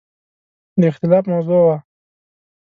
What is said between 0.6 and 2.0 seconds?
د اختلاف موضوع وه.